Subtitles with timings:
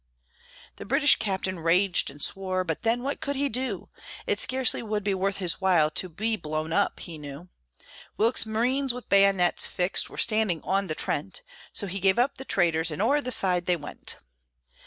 [0.77, 3.89] The British captain raged and swore; but then what could he do?
[4.25, 7.49] It scarcely would be worth his while to be blown up, he knew;
[8.17, 12.45] Wilkes's marines, with bayonets fixed, were standing on the Trent, So he gave up the
[12.45, 14.15] traitors, and o'er the side they went.